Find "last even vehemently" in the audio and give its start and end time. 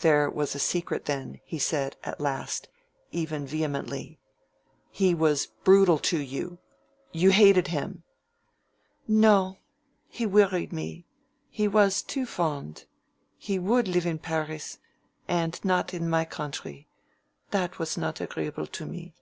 2.22-4.18